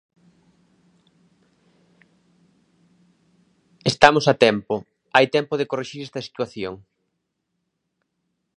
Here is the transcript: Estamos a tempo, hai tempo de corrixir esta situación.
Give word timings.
Estamos 3.91 4.25
a 4.27 4.35
tempo, 4.45 4.75
hai 5.15 5.25
tempo 5.35 5.53
de 5.59 5.69
corrixir 5.71 6.01
esta 6.03 6.25
situación. 6.27 6.73